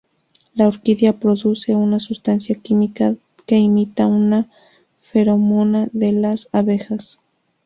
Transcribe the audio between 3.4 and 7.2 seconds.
que imita a una feromona de las abejas.